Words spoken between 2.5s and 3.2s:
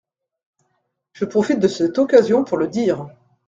le dire.